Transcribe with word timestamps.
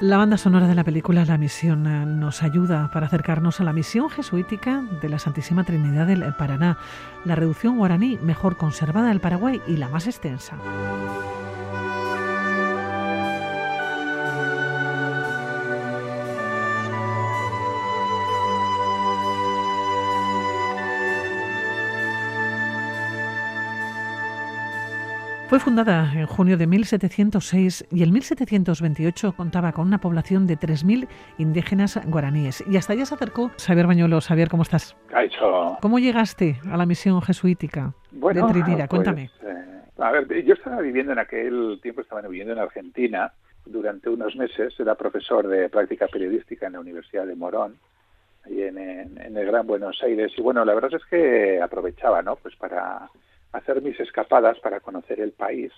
La 0.00 0.18
banda 0.18 0.36
sonora 0.36 0.68
de 0.68 0.74
la 0.74 0.84
película 0.84 1.24
La 1.24 1.38
Misión 1.38 1.86
eh, 1.86 2.04
nos 2.04 2.42
ayuda 2.42 2.90
para 2.92 3.06
acercarnos 3.06 3.60
a 3.60 3.64
la 3.64 3.72
misión 3.72 4.10
jesuítica 4.10 4.84
de 5.00 5.08
la 5.08 5.18
Santísima 5.18 5.64
Trinidad 5.64 6.06
del 6.06 6.22
Paraná, 6.34 6.76
la 7.24 7.34
reducción 7.34 7.78
guaraní 7.78 8.18
mejor 8.18 8.58
conservada 8.58 9.08
del 9.08 9.20
Paraguay 9.20 9.62
y 9.66 9.78
la 9.78 9.88
más 9.88 10.06
extensa. 10.06 10.58
Fue 25.56 25.64
fundada 25.64 26.12
en 26.14 26.26
junio 26.26 26.58
de 26.58 26.66
1706 26.66 27.86
y 27.90 28.02
en 28.02 28.12
1728 28.12 29.32
contaba 29.34 29.72
con 29.72 29.86
una 29.86 29.96
población 29.96 30.46
de 30.46 30.58
3.000 30.58 31.08
indígenas 31.38 31.98
guaraníes. 32.04 32.62
Y 32.70 32.76
hasta 32.76 32.92
allá 32.92 33.06
se 33.06 33.14
acercó 33.14 33.50
Xavier 33.56 33.86
Bañuelo. 33.86 34.20
Xavier, 34.20 34.50
¿cómo 34.50 34.64
estás? 34.64 34.94
¿Cómo 35.80 35.98
llegaste 35.98 36.60
a 36.70 36.76
la 36.76 36.84
misión 36.84 37.22
jesuítica 37.22 37.94
de 38.10 38.42
Trinidad? 38.42 38.86
Pues, 38.86 38.88
Cuéntame. 38.90 39.30
Eh, 39.42 39.80
a 39.96 40.10
ver, 40.10 40.44
yo 40.44 40.52
estaba 40.52 40.82
viviendo 40.82 41.12
en 41.12 41.20
aquel 41.20 41.80
tiempo, 41.82 42.02
estaba 42.02 42.20
viviendo 42.20 42.52
en 42.52 42.58
Argentina 42.58 43.32
durante 43.64 44.10
unos 44.10 44.36
meses. 44.36 44.78
Era 44.78 44.94
profesor 44.94 45.48
de 45.48 45.70
práctica 45.70 46.06
periodística 46.06 46.66
en 46.66 46.74
la 46.74 46.80
Universidad 46.80 47.26
de 47.26 47.34
Morón, 47.34 47.78
ahí 48.44 48.60
en, 48.60 48.76
en 48.76 49.34
el 49.34 49.46
Gran 49.46 49.66
Buenos 49.66 50.02
Aires. 50.02 50.32
Y 50.36 50.42
bueno, 50.42 50.66
la 50.66 50.74
verdad 50.74 50.92
es 50.92 51.04
que 51.06 51.62
aprovechaba, 51.62 52.20
¿no? 52.20 52.36
Pues 52.36 52.54
para 52.56 53.08
hacer 53.56 53.82
mis 53.82 53.98
escapadas 54.00 54.58
para 54.60 54.80
conocer 54.80 55.20
el 55.20 55.32
país. 55.32 55.72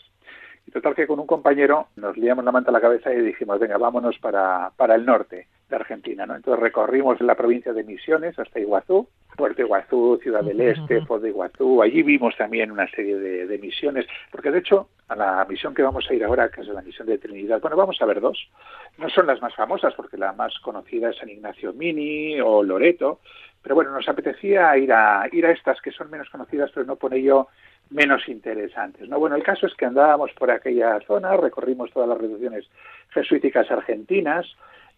Y 0.67 0.71
total 0.71 0.95
que 0.95 1.07
con 1.07 1.19
un 1.19 1.27
compañero 1.27 1.89
nos 1.97 2.17
liamos 2.19 2.45
la 2.45 2.53
manta 2.53 2.71
a 2.71 2.75
la 2.75 2.81
cabeza 2.81 3.13
y 3.13 3.23
dijimos, 3.23 3.59
venga, 3.59 3.79
vámonos 3.79 4.19
para, 4.19 4.71
para 4.77 4.97
el 4.97 5.07
norte 5.07 5.47
de 5.69 5.77
Argentina. 5.77 6.27
¿no? 6.27 6.37
Entonces 6.37 6.63
recorrimos 6.63 7.19
la 7.23 7.35
provincia 7.37 7.73
de 7.73 7.85
Misiones 7.85 8.39
hasta 8.39 8.61
Iguazú, 8.61 9.09
Puerto 9.35 9.63
Iguazú, 9.63 10.19
Ciudad 10.23 10.43
del 10.43 10.61
Este, 10.61 11.01
Puerto 11.03 11.21
de 11.21 11.29
Iguazú. 11.31 11.81
Allí 11.81 12.03
vimos 12.03 12.37
también 12.37 12.71
una 12.71 12.87
serie 12.91 13.17
de, 13.17 13.47
de, 13.47 13.59
misiones, 13.59 14.07
porque 14.31 14.51
de 14.51 14.59
hecho 14.59 14.89
a 15.09 15.17
la 15.17 15.47
misión 15.49 15.75
que 15.75 15.83
vamos 15.83 16.07
a 16.11 16.15
ir 16.15 16.23
ahora, 16.23 16.51
que 16.51 16.61
es 16.61 16.67
la 16.67 16.83
misión 16.83 17.07
de 17.09 17.17
Trinidad, 17.17 17.63
bueno, 17.63 17.77
vamos 17.77 17.97
a 18.03 18.05
ver 18.05 18.21
dos. 18.21 18.51
No 18.99 19.09
son 19.09 19.27
las 19.27 19.41
más 19.41 19.55
famosas, 19.55 19.95
porque 19.95 20.19
la 20.19 20.33
más 20.33 20.59
conocida 20.59 21.11
es 21.11 21.17
San 21.17 21.31
Ignacio 21.31 21.73
Mini 21.73 22.41
o 22.41 22.63
Loreto, 22.63 23.21
pero 23.63 23.75
bueno, 23.75 23.91
nos 23.91 24.09
apetecía 24.09 24.77
ir 24.77 24.93
a, 24.93 25.29
ir 25.33 25.45
a 25.47 25.51
estas 25.51 25.81
que 25.81 25.91
son 25.91 26.11
menos 26.11 26.29
conocidas, 26.31 26.71
pero 26.73 26.87
no 26.87 26.97
por 26.97 27.15
ello 27.15 27.49
menos 27.91 28.29
interesantes. 28.29 29.09
¿no? 29.09 29.19
Bueno, 29.19 29.37
el 29.37 29.43
caso 29.43 29.67
es 29.67 29.75
que 29.75 29.87
andábamos 29.87 30.33
por 30.33 30.51
aquella 30.51 30.99
zona, 31.07 31.37
recorrimos 31.37 31.91
todas 31.93 32.09
las 32.09 32.19
reducciones 32.19 32.69
jesuíticas 33.11 33.71
argentinas, 33.71 34.47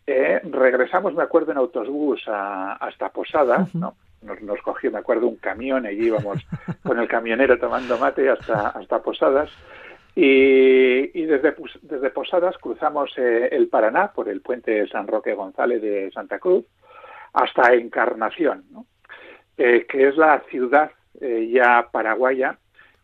eh, 0.06 0.40
regresamos, 0.44 1.14
me 1.14 1.22
acuerdo, 1.22 1.52
en 1.52 1.58
autobús 1.58 2.22
hasta 2.26 3.10
Posadas, 3.10 3.74
¿no? 3.74 3.94
Nos, 4.22 4.42
nos, 4.42 4.60
cogió, 4.60 4.90
me 4.90 4.98
acuerdo, 4.98 5.28
un 5.28 5.36
camión, 5.36 5.86
allí 5.86 6.06
íbamos 6.06 6.44
con 6.82 6.98
el 6.98 7.08
camionero 7.08 7.58
tomando 7.58 7.96
mate 7.96 8.28
hasta, 8.28 8.68
hasta 8.68 9.02
Posadas. 9.02 9.50
Y, 10.14 11.18
y 11.18 11.24
desde, 11.24 11.54
desde 11.82 12.10
Posadas 12.10 12.58
cruzamos 12.58 13.12
eh, 13.16 13.48
el 13.52 13.68
Paraná 13.68 14.12
por 14.12 14.28
el 14.28 14.40
puente 14.40 14.86
San 14.88 15.06
Roque 15.06 15.34
González 15.34 15.80
de 15.80 16.10
Santa 16.12 16.38
Cruz 16.38 16.64
hasta 17.32 17.74
Encarnación, 17.74 18.64
¿no? 18.70 18.86
eh, 19.56 19.86
que 19.86 20.08
es 20.08 20.16
la 20.16 20.40
ciudad 20.50 20.90
eh, 21.20 21.50
ya 21.52 21.88
paraguaya 21.92 22.56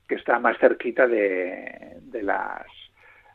que 0.09 0.15
está 0.15 0.39
más 0.39 0.57
cerquita 0.59 1.07
de, 1.07 1.99
de, 2.01 2.23
las 2.23 2.67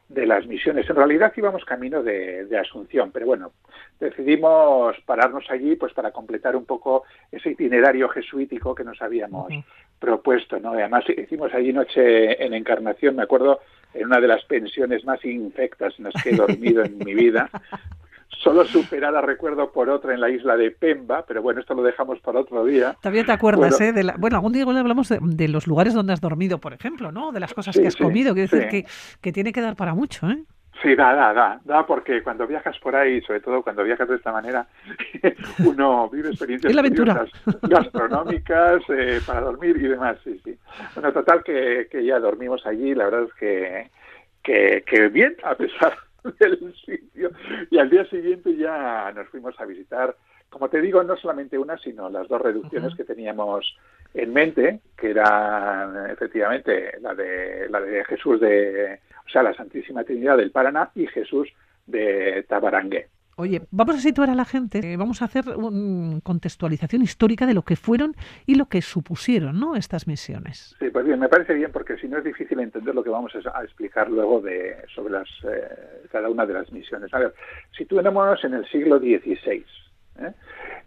de 0.10 0.26
las 0.26 0.48
misiones. 0.48 0.90
En 0.90 0.96
realidad 0.96 1.32
íbamos 1.36 1.64
camino 1.66 2.02
de, 2.02 2.46
de, 2.46 2.58
Asunción, 2.58 3.12
pero 3.12 3.26
bueno, 3.26 3.52
decidimos 4.00 4.96
pararnos 5.06 5.46
allí 5.52 5.76
pues 5.76 5.94
para 5.94 6.12
completar 6.12 6.56
un 6.56 6.66
poco 6.66 7.04
ese 7.32 7.52
itinerario 7.52 8.10
jesuítico 8.10 8.74
que 8.74 8.84
nos 8.84 9.02
habíamos 9.02 9.52
uh 9.52 9.56
-huh. 9.56 9.64
propuesto, 10.00 10.60
¿no? 10.60 10.72
Además 10.72 11.04
hicimos 11.10 11.54
allí 11.54 11.74
noche 11.74 12.44
en 12.44 12.54
Encarnación, 12.54 13.16
me 13.16 13.24
acuerdo, 13.24 13.60
en 13.94 14.06
una 14.06 14.20
de 14.20 14.28
las 14.28 14.44
pensiones 14.46 15.06
más 15.06 15.24
infectas 15.26 15.94
en 15.98 16.06
las 16.06 16.24
que 16.24 16.32
he 16.32 16.36
dormido 16.36 16.84
en 16.84 16.98
mi 16.98 17.14
vida, 17.14 17.50
solo 18.40 18.66
superada, 18.66 19.22
recuerdo, 19.22 19.72
por 19.72 19.90
otra 19.90 20.14
en 20.14 20.22
la 20.22 20.30
isla 20.30 20.58
de 20.58 20.72
Pemba, 20.72 21.26
pero 21.28 21.42
bueno, 21.42 21.62
esto 21.62 21.74
lo 21.74 21.84
dejamos 21.84 22.20
para 22.20 22.40
otro 22.40 22.66
día. 22.66 22.96
También 23.02 23.26
te 23.26 23.32
acuerdas, 23.32 23.78
bueno, 23.78 23.86
¿eh? 23.86 23.94
De 23.94 24.04
la, 24.04 24.16
bueno, 24.18 24.38
algún 24.38 24.54
día 24.54 24.64
hablamos 24.64 25.10
de, 25.10 25.20
de, 25.22 25.48
los 25.48 25.68
lugares 25.68 25.94
donde 25.94 26.14
has 26.14 26.22
dormido, 26.22 26.58
por 26.60 26.74
ejemplo, 26.74 27.12
¿no? 27.12 27.32
De 27.32 27.40
las 27.40 27.54
cosas 27.54 27.76
sí, 27.76 27.82
que 27.82 27.88
has 27.88 27.94
sí, 27.94 28.04
comido, 28.04 28.34
quiero 28.34 28.50
sí. 28.50 28.56
decir 28.56 28.70
que, 28.70 28.86
que 29.22 29.32
tiene 29.32 29.54
que 29.54 29.62
dar 29.62 29.76
para 29.76 29.94
mucho, 29.94 30.30
¿eh? 30.30 30.44
Sí, 30.82 30.96
da, 30.96 31.14
da, 31.14 31.32
da, 31.32 31.62
da, 31.64 31.86
porque 31.86 32.24
cuando 32.24 32.48
viajas 32.48 32.78
por 32.80 32.96
ahí, 32.96 33.22
sobre 33.22 33.40
todo 33.42 33.62
cuando 33.62 33.84
viajas 33.84 34.10
de 34.10 34.16
esta 34.16 34.32
manera, 34.32 34.66
uno 35.60 36.10
vive 36.10 36.30
experiencias 36.30 36.74
gastronómicas 37.62 38.82
eh, 38.90 39.22
para 39.26 39.42
dormir 39.42 39.78
y 39.78 39.88
demás, 39.88 40.18
sí, 40.24 40.42
sí. 40.44 40.58
Bueno, 40.96 41.14
total 41.14 41.44
que, 41.44 41.88
que 41.92 42.04
ya 42.04 42.20
dormimos 42.20 42.66
allí, 42.66 42.96
la 42.96 43.06
verdad 43.06 43.24
es 43.26 43.34
que, 43.36 43.92
que, 44.42 44.84
que 44.88 45.10
bien, 45.10 45.36
a 45.44 45.54
pesar 45.54 45.94
del 46.40 46.74
sitio. 46.86 47.32
Y 47.70 47.78
al 47.78 47.90
día 47.90 48.06
siguiente 48.06 48.56
ya 48.56 49.12
nos 49.14 49.28
fuimos 49.30 49.60
a 49.60 49.66
visitar, 49.66 50.16
como 50.50 50.70
te 50.70 50.82
digo, 50.82 51.04
no 51.04 51.16
solamente 51.18 51.58
una, 51.58 51.78
sino 51.78 52.10
las 52.10 52.28
dos 52.28 52.42
reducciones 52.42 52.92
uh 52.92 52.94
-huh. 52.94 52.98
que 52.98 53.04
teníamos 53.04 53.78
en 54.14 54.34
mente, 54.34 54.82
que 54.98 55.12
eran 55.12 56.10
efectivamente 56.10 57.00
la 57.00 57.16
de 57.16 57.70
la 57.70 57.80
de 57.80 58.04
Jesús 58.06 58.40
de, 58.42 59.00
o 59.26 59.30
sea, 59.30 59.44
la 59.44 59.54
Santísima 59.54 60.04
Trinidad 60.04 60.38
del 60.38 60.52
Paraná 60.52 60.92
y 60.96 61.08
Jesús 61.08 61.48
de 61.88 62.46
Tabarangué. 62.48 63.08
Oye, 63.42 63.62
vamos 63.72 63.96
a 63.96 64.00
situar 64.00 64.30
a 64.30 64.36
la 64.36 64.46
gente, 64.46 64.80
eh, 64.80 64.98
vamos 64.98 65.22
a 65.22 65.26
hacer 65.26 65.44
una 65.56 66.22
contextualización 66.22 67.02
histórica 67.02 67.46
de 67.46 67.54
lo 67.54 67.64
que 67.64 67.76
fueron 67.76 68.16
y 68.46 68.56
lo 68.56 68.68
que 68.68 68.82
supusieron, 68.82 69.60
¿no? 69.60 69.76
Estas 69.76 70.08
misiones. 70.08 70.76
Sí, 70.80 70.90
pues 70.90 71.06
bien, 71.06 71.20
me 71.20 71.28
parece 71.28 71.54
bien 71.54 71.72
porque 71.72 71.98
si 71.98 72.08
no 72.08 72.18
es 72.20 72.24
difícil 72.24 72.60
entender 72.60 72.94
lo 72.94 73.04
que 73.04 73.10
vamos 73.10 73.34
a 73.36 73.64
explicar 73.64 74.10
luego 74.10 74.42
de 74.42 74.78
sobre 74.94 75.14
las 75.14 75.28
eh, 75.44 76.08
cada 76.12 76.30
una 76.30 76.46
de 76.46 76.54
las 76.54 76.72
misiones. 76.72 77.14
A 77.14 77.20
ver, 77.20 77.34
situémonos 77.76 78.44
en 78.44 78.54
el 78.54 78.66
siglo 78.68 79.00
XVI. 79.00 79.66
¿eh? 80.20 80.34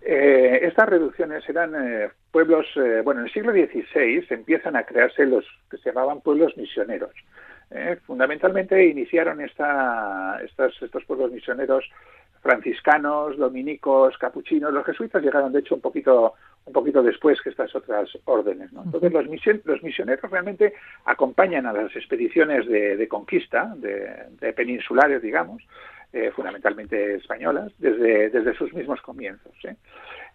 Eh, 0.02 0.60
estas 0.62 0.88
reducciones 0.88 1.48
eran 1.48 1.74
eh, 1.74 2.10
pueblos, 2.30 2.66
bueno, 3.04 3.20
en 3.20 3.26
el 3.26 3.32
siglo 3.32 3.52
XVI 3.52 4.26
empiezan 4.30 4.76
a 4.76 4.84
crearse 4.84 5.24
los 5.26 5.44
que 5.70 5.78
se 5.78 5.90
llamaban 5.90 6.20
pueblos 6.20 6.56
misioneros. 6.56 7.12
Fundamentalmente 8.06 8.86
iniciaron 8.86 9.40
esta, 9.40 10.38
estas, 10.44 10.80
estos 10.80 11.04
pueblos 11.06 11.32
misioneros 11.32 11.84
franciscanos, 12.44 13.38
dominicos, 13.38 14.18
capuchinos. 14.18 14.70
Los 14.70 14.84
jesuitas 14.84 15.22
llegaron, 15.22 15.50
de 15.50 15.60
hecho, 15.60 15.76
un 15.76 15.80
poquito, 15.80 16.34
un 16.66 16.74
poquito 16.74 17.02
después 17.02 17.40
que 17.40 17.48
estas 17.48 17.74
otras 17.74 18.10
órdenes. 18.26 18.70
¿no? 18.70 18.82
Entonces, 18.84 19.10
los, 19.10 19.26
mision, 19.26 19.62
los, 19.64 19.82
misioneros 19.82 20.30
realmente 20.30 20.74
acompañan 21.06 21.64
a 21.64 21.72
las 21.72 21.96
expediciones 21.96 22.68
de, 22.68 22.98
de 22.98 23.08
conquista, 23.08 23.72
de, 23.76 24.26
de, 24.38 24.52
peninsulares, 24.52 25.22
digamos, 25.22 25.62
eh, 26.12 26.30
fundamentalmente 26.36 27.14
españolas, 27.14 27.72
desde, 27.78 28.28
desde 28.28 28.54
sus 28.56 28.74
mismos 28.74 29.00
comienzos. 29.00 29.54
¿eh? 29.64 29.76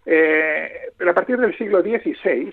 Eh, 0.08 0.92
pero 0.98 1.12
a 1.12 1.14
partir 1.14 1.38
del 1.38 1.56
siglo 1.60 1.82
XVI, 1.82 2.52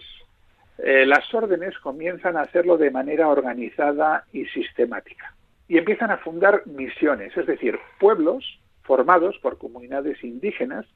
las 1.07 1.33
órdenes 1.33 1.79
comienzan 1.79 2.37
a 2.37 2.43
hacerlo 2.43 2.77
de 2.77 2.91
manera 2.91 3.29
organizada 3.29 4.25
y 4.35 4.45
sistemática. 4.45 5.35
Y 5.67 5.79
empiezan 5.79 6.11
a 6.11 6.19
fundar 6.19 6.67
misiones, 6.67 7.35
es 7.35 7.47
decir, 7.47 7.79
pueblos 7.99 8.45
formados 8.87 9.39
por 9.39 9.59
comunidades 9.59 10.23
indígenas 10.23 10.87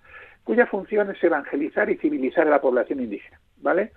cuya 0.45 0.67
función 0.67 1.11
es 1.11 1.23
evangelizar 1.23 1.91
y 1.91 1.97
civilizar 1.97 2.47
a 2.47 2.51
la 2.51 2.61
población 2.61 3.01
indígena, 3.01 3.41
¿vale? 3.59 3.93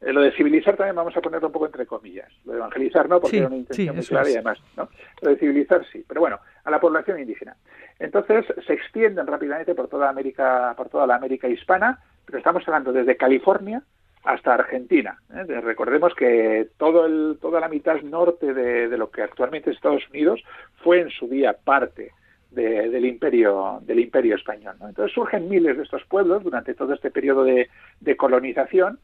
Eh, 0.00 0.12
lo 0.12 0.20
de 0.20 0.32
civilizar 0.32 0.76
también 0.76 0.96
vamos 0.96 1.16
a 1.16 1.20
ponerlo 1.20 1.48
un 1.48 1.52
poco 1.52 1.66
entre 1.66 1.86
comillas. 1.86 2.28
Lo 2.44 2.52
de 2.52 2.58
evangelizar 2.58 3.08
no, 3.08 3.20
porque 3.20 3.36
sí, 3.36 3.38
era 3.38 3.46
una 3.46 3.56
intención 3.56 3.94
sí, 3.94 3.96
muy 3.96 4.06
clara 4.06 4.30
y 4.30 4.32
además, 4.34 4.58
¿no? 4.76 4.88
Lo 5.20 5.30
de 5.30 5.36
civilizar 5.36 5.84
sí, 5.92 6.04
pero 6.08 6.20
bueno, 6.20 6.40
a 6.64 6.70
la 6.70 6.80
población 6.80 7.20
indígena. 7.20 7.56
Entonces 7.98 8.44
se 8.66 8.72
extienden 8.72 9.26
rápidamente 9.26 9.74
por 9.74 9.88
toda 9.88 10.08
América, 10.08 10.74
por 10.76 10.88
toda 10.88 11.06
la 11.06 11.16
América 11.16 11.46
hispana, 11.48 12.00
pero 12.26 12.38
estamos 12.38 12.66
hablando 12.66 12.92
desde 12.92 13.16
California 13.16 13.82
hasta 14.24 14.54
Argentina. 14.54 15.18
¿eh? 15.34 15.44
Recordemos 15.44 16.14
que 16.14 16.68
todo 16.78 17.06
el, 17.06 17.38
toda 17.40 17.60
la 17.60 17.68
mitad 17.68 18.00
norte 18.02 18.54
de, 18.54 18.88
de, 18.88 18.98
lo 18.98 19.10
que 19.10 19.22
actualmente 19.22 19.70
es 19.70 19.76
Estados 19.76 20.08
Unidos 20.10 20.42
fue 20.82 21.00
en 21.00 21.10
su 21.10 21.28
día 21.28 21.56
parte 21.64 22.12
de, 22.54 22.88
del 22.88 23.04
imperio 23.04 23.80
del 23.82 24.00
imperio 24.00 24.36
español. 24.36 24.76
¿no? 24.80 24.88
Entonces 24.88 25.14
surgen 25.14 25.48
miles 25.48 25.76
de 25.76 25.82
estos 25.82 26.04
pueblos 26.04 26.42
durante 26.42 26.74
todo 26.74 26.92
este 26.94 27.10
periodo 27.10 27.44
de, 27.44 27.68
colonización 28.16 28.98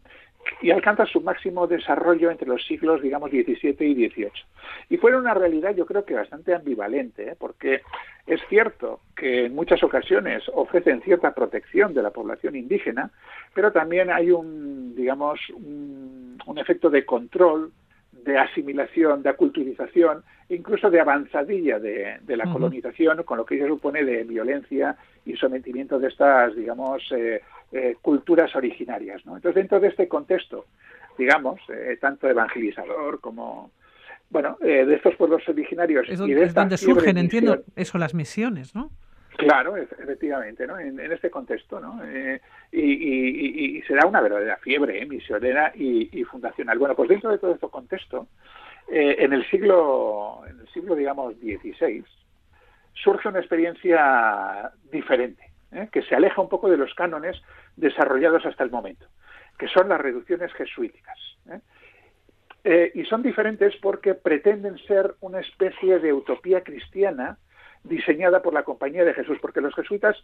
y 0.62 0.70
alcanza 0.70 1.04
su 1.06 1.20
máximo 1.20 1.66
desarrollo 1.66 2.30
entre 2.30 2.48
los 2.48 2.64
siglos, 2.66 3.02
digamos, 3.02 3.30
XVII 3.30 3.76
y 3.80 4.08
XVIII. 4.08 4.30
Y 4.90 4.96
fue 4.96 5.16
una 5.16 5.34
realidad, 5.34 5.74
yo 5.74 5.84
creo 5.84 6.04
que 6.04 6.14
bastante 6.14 6.54
ambivalente, 6.54 7.30
¿eh? 7.30 7.36
porque 7.38 7.82
es 8.26 8.40
cierto 8.48 9.00
que 9.16 9.46
en 9.46 9.54
muchas 9.54 9.82
ocasiones 9.82 10.44
ofrecen 10.54 11.02
cierta 11.02 11.34
protección 11.34 11.92
de 11.92 12.02
la 12.02 12.10
población 12.10 12.56
indígena, 12.56 13.10
pero 13.54 13.72
también 13.72 14.10
hay 14.10 14.30
un, 14.30 14.94
digamos, 14.94 15.40
un, 15.50 16.38
un 16.46 16.58
efecto 16.58 16.88
de 16.88 17.04
control 17.04 17.72
de 18.24 18.38
asimilación, 18.38 19.22
de 19.22 19.30
aculturización, 19.30 20.22
incluso 20.48 20.90
de 20.90 21.00
avanzadilla 21.00 21.78
de, 21.78 22.36
la 22.36 22.50
colonización, 22.50 23.22
con 23.22 23.38
lo 23.38 23.44
que 23.44 23.56
ello 23.56 23.68
supone 23.68 24.04
de 24.04 24.24
violencia 24.24 24.96
y 25.24 25.36
sometimiento 25.36 25.98
de 25.98 26.08
estas, 26.08 26.54
digamos, 26.54 27.02
eh, 27.12 27.42
eh, 27.72 27.96
culturas 28.00 28.54
originarias. 28.56 29.24
¿no? 29.26 29.36
Entonces, 29.36 29.56
dentro 29.56 29.80
de 29.80 29.88
este 29.88 30.08
contexto, 30.08 30.66
digamos, 31.16 31.60
eh, 31.68 31.98
tanto 32.00 32.28
evangelizador 32.28 33.20
como, 33.20 33.70
bueno, 34.30 34.56
de 34.60 34.94
estos 34.94 35.16
pueblos 35.16 35.42
originarios 35.48 36.06
es 36.08 36.18
donde, 36.18 36.42
es 36.42 36.54
donde 36.54 36.76
surgen, 36.76 37.18
entiendo, 37.18 37.62
eso, 37.76 37.98
las 37.98 38.14
misiones, 38.14 38.74
¿no? 38.74 38.90
Claro, 39.38 39.76
efectivamente, 39.76 40.66
¿no? 40.66 40.78
En, 40.78 40.98
este 41.00 41.30
contexto, 41.30 41.78
¿no? 41.80 42.00
y, 42.72 43.80
se 43.86 43.94
da 43.94 44.06
una 44.06 44.20
verdadera 44.20 44.56
fiebre 44.56 45.06
misionera 45.06 45.72
y, 45.74 46.24
fundacional. 46.24 46.78
Bueno, 46.78 46.94
pues 46.94 47.08
dentro 47.08 47.30
de 47.30 47.38
todo 47.38 47.54
este 47.54 47.68
contexto, 47.68 48.26
en 48.88 49.32
el 49.32 49.48
siglo, 49.48 50.42
en 50.48 50.58
el 50.60 50.68
siglo, 50.68 50.96
digamos, 50.96 51.34
XVI, 51.36 52.04
surge 53.02 53.28
una 53.28 53.38
experiencia 53.38 54.72
diferente, 54.90 55.50
¿eh? 55.72 55.88
que 55.92 56.02
se 56.02 56.14
aleja 56.14 56.40
un 56.40 56.48
poco 56.48 56.68
de 56.68 56.76
los 56.76 56.94
cánones 56.94 57.40
desarrollados 57.76 58.44
hasta 58.46 58.64
el 58.64 58.70
momento, 58.70 59.06
que 59.58 59.68
son 59.68 59.88
las 59.88 60.00
reducciones 60.00 60.52
jesuíticas. 60.54 61.18
¿eh? 61.50 61.60
Eh, 62.64 62.92
y 62.94 63.04
son 63.04 63.22
diferentes 63.22 63.76
porque 63.76 64.14
pretenden 64.14 64.78
ser 64.78 65.14
una 65.20 65.40
especie 65.40 66.00
de 66.00 66.12
utopía 66.12 66.62
cristiana 66.62 67.38
diseñada 67.84 68.42
por 68.42 68.54
la 68.54 68.62
Compañía 68.62 69.04
de 69.04 69.14
Jesús, 69.14 69.38
porque 69.40 69.60
los 69.60 69.74
jesuitas 69.74 70.16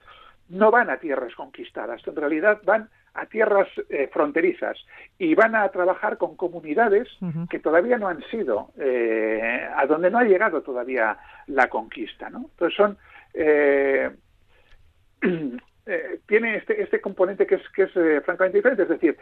no 0.48 0.70
van 0.70 0.90
a 0.90 0.98
tierras 0.98 1.34
conquistadas, 1.34 2.06
en 2.06 2.16
realidad 2.16 2.60
van 2.64 2.88
a 3.14 3.26
tierras 3.26 3.68
eh, 3.88 4.08
fronterizas 4.12 4.76
y 5.18 5.34
van 5.34 5.54
a 5.54 5.68
trabajar 5.68 6.18
con 6.18 6.36
comunidades 6.36 7.08
que 7.48 7.60
todavía 7.60 7.96
no 7.96 8.08
han 8.08 8.22
sido, 8.24 8.70
eh, 8.78 9.68
a 9.76 9.86
donde 9.86 10.10
no 10.10 10.18
ha 10.18 10.24
llegado 10.24 10.62
todavía 10.62 11.16
la 11.46 11.68
conquista. 11.68 12.28
¿no? 12.28 12.46
Entonces 12.50 12.76
son 12.76 12.98
eh, 13.34 14.10
Eh, 15.86 16.20
tiene 16.26 16.56
este, 16.56 16.81
este 16.81 16.98
componente 17.02 17.46
que 17.46 17.56
es, 17.56 17.69
que 17.69 17.82
es 17.82 17.96
eh, 17.96 18.22
francamente 18.25 18.56
diferente. 18.58 18.84
Es 18.84 18.88
decir, 18.88 19.19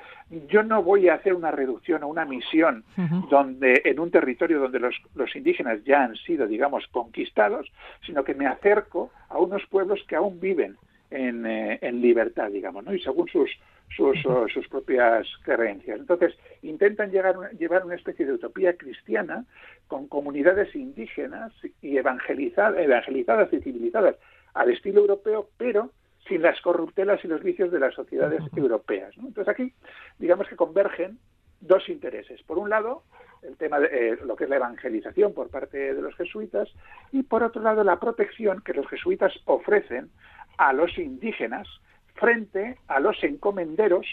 yo 0.49 0.62
no 0.62 0.81
voy 0.81 1.09
a 1.09 1.14
hacer 1.14 1.35
una 1.35 1.50
reducción 1.50 2.05
o 2.05 2.09
una 2.09 2.25
misión 2.25 2.85
donde 3.31 3.82
en 3.85 3.99
un 3.99 4.12
territorio 4.12 4.61
donde 4.61 4.79
los, 4.79 4.94
los, 5.17 5.35
indígenas 5.35 5.82
ya 5.85 6.05
han 6.05 6.14
sido, 6.14 6.47
digamos, 6.47 6.87
conquistados, 6.93 7.67
sino 8.06 8.23
que 8.23 8.35
me 8.35 8.47
acerco 8.47 9.11
a 9.29 9.38
unos 9.38 9.67
pueblos 9.67 10.05
que 10.06 10.14
aún 10.14 10.38
viven 10.38 10.76
en, 11.11 11.44
eh, 11.47 11.81
en 11.82 12.00
libertad, 12.00 12.49
digamos, 12.50 12.85
¿no? 12.85 12.94
y 12.94 13.00
según 13.00 13.29
sus, 13.29 13.50
sus, 13.97 14.17
sus 14.53 14.69
propias 14.69 15.26
creencias. 15.43 15.99
Entonces, 15.99 16.32
intentan 16.62 17.11
llegar, 17.11 17.35
llevar 17.59 17.85
una 17.85 17.97
especie 17.97 18.25
de 18.25 18.35
utopía 18.35 18.76
cristiana 18.76 19.44
con 19.88 20.06
comunidades 20.06 20.75
indígenas 20.76 21.53
y 21.82 21.97
evangelizadas, 21.97 22.79
evangelizadas 22.79 23.53
y 23.53 23.61
civilizadas 23.61 24.14
al 24.55 24.70
estilo 24.70 25.00
europeo, 25.00 25.49
pero 25.59 25.91
sin 26.32 26.40
las 26.40 26.58
corruptelas 26.62 27.23
y 27.25 27.29
los 27.29 27.43
vicios 27.43 27.70
de 27.70 27.79
las 27.79 27.94
sociedades 27.94 28.43
europeas. 28.56 29.14
Entonces 29.19 29.49
aquí, 29.49 29.75
digamos 30.19 30.49
que 30.49 30.56
convergen 30.56 31.19
dos 31.61 31.87
intereses. 31.90 32.43
Por 32.44 32.56
un 32.56 32.70
lado, 32.70 33.02
el 33.43 33.55
tema 33.58 33.79
de 33.79 33.88
eh, 33.93 34.19
lo 34.25 34.34
que 34.34 34.44
es 34.44 34.50
la 34.50 34.56
evangelización 34.56 35.34
por 35.34 35.50
parte 35.50 35.93
de 35.93 36.00
los 36.00 36.14
jesuitas 36.17 36.70
y 37.12 37.23
por 37.23 37.43
otro 37.43 37.61
lado 37.61 37.84
la 37.84 38.00
protección 38.00 38.62
que 38.62 38.73
los 38.73 38.88
jesuitas 38.88 39.34
ofrecen 39.44 40.11
a 40.56 40.73
los 40.73 40.96
indígenas 40.96 41.69
frente 42.14 42.78
a 42.88 42.99
los 42.99 43.23
encomenderos 43.23 44.06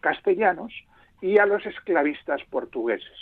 castellanos 0.00 0.72
y 1.20 1.38
a 1.38 1.46
los 1.46 1.66
esclavistas 1.66 2.40
portugueses, 2.50 3.18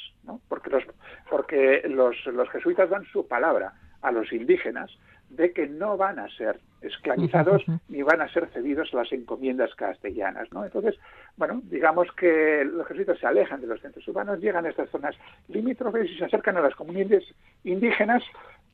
porque, 0.48 0.68
los, 0.68 0.84
porque 1.30 1.82
los, 1.88 2.16
los 2.26 2.50
jesuitas 2.50 2.90
dan 2.90 3.04
su 3.04 3.26
palabra 3.26 3.72
a 4.02 4.12
los 4.12 4.30
indígenas 4.30 4.90
de 5.32 5.52
que 5.52 5.66
no 5.66 5.96
van 5.96 6.18
a 6.18 6.28
ser 6.36 6.60
esclavizados 6.82 7.62
ni 7.88 8.02
van 8.02 8.20
a 8.20 8.28
ser 8.28 8.48
cedidos 8.48 8.92
a 8.92 8.98
las 8.98 9.12
encomiendas 9.12 9.74
castellanas. 9.74 10.52
¿no? 10.52 10.64
Entonces, 10.64 10.98
bueno, 11.36 11.60
digamos 11.64 12.08
que 12.12 12.64
los 12.64 12.86
jesuitas 12.86 13.18
se 13.18 13.26
alejan 13.26 13.60
de 13.60 13.66
los 13.66 13.80
centros 13.80 14.06
urbanos, 14.08 14.40
llegan 14.40 14.66
a 14.66 14.70
estas 14.70 14.90
zonas 14.90 15.16
limítrofes 15.48 16.10
y 16.10 16.18
se 16.18 16.24
acercan 16.24 16.56
a 16.56 16.60
las 16.60 16.74
comunidades 16.74 17.24
indígenas 17.64 18.22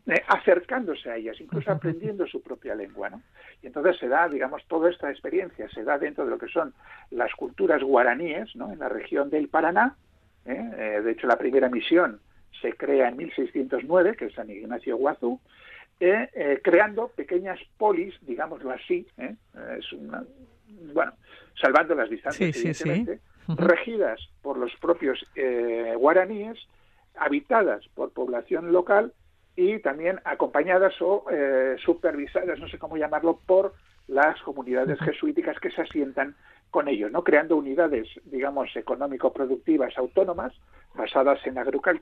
eh, 0.07 0.23
acercándose 0.27 1.11
a 1.11 1.17
ellas, 1.17 1.41
incluso 1.41 1.71
aprendiendo 1.71 2.27
su 2.27 2.43
propia 2.43 2.75
lengua. 2.75 3.11
¿no? 3.11 3.23
Y 3.63 3.67
entonces 3.67 3.99
se 3.99 4.09
da, 4.09 4.29
digamos, 4.29 4.67
toda 4.67 4.91
esta 4.91 5.11
experiencia 5.11 5.69
se 5.69 5.85
da 5.85 5.99
dentro 5.99 6.25
de 6.25 6.31
lo 6.31 6.39
que 6.39 6.49
son 6.49 6.75
las 7.11 7.33
culturas 7.35 7.83
guaraníes 7.83 8.57
¿no? 8.57 8.73
en 8.73 8.81
la 8.81 8.89
región 8.89 9.31
del 9.31 9.49
Paraná. 9.49 9.97
¿eh? 10.47 10.71
Eh, 10.77 11.03
de 11.03 11.13
hecho, 11.13 11.27
la 11.27 11.37
primera 11.37 11.69
misión 11.69 12.21
se 12.61 12.73
crea 12.73 13.09
en 13.09 13.17
1609, 13.17 14.17
que 14.17 14.27
es 14.27 14.35
San 14.35 14.51
Ignacio 14.51 14.97
Guazú, 14.97 15.41
eh, 16.01 16.29
eh, 16.33 16.61
creando 16.63 17.09
pequeñas 17.09 17.59
polis, 17.77 18.15
digámoslo 18.23 18.71
así, 18.71 19.07
¿eh? 19.17 19.35
es 19.79 19.93
una, 19.93 20.23
bueno, 20.95 21.13
salvando 21.61 21.95
las 21.97 22.09
distancias, 22.09 22.57
evidentemente, 22.57 23.21
regidas 23.49 24.21
por 24.43 24.59
los 24.59 24.73
propios 24.77 25.19
guaraníes, 25.97 26.59
habitadas 27.17 27.85
por 27.95 28.13
población 28.13 28.73
local 28.73 29.13
y 29.57 29.81
también 29.81 30.21
acompañadas 30.25 30.95
o 31.01 31.25
supervisadas, 31.85 32.61
no 32.61 32.69
sé 32.69 32.79
cómo 32.79 32.97
llamarlo, 32.97 33.41
por 33.45 33.75
las 34.07 34.41
comunidades 34.43 35.01
jesuíticas 35.01 35.59
que 35.59 35.71
se 35.71 35.83
asientan 35.83 36.37
con 36.71 36.89
ellos, 36.89 37.11
¿no? 37.11 37.25
creando 37.25 37.57
unidades, 37.57 38.09
digamos, 38.25 38.75
económico-productivas 38.77 39.97
autónomas 39.97 40.53
basadas 40.95 41.39
en, 41.47 41.57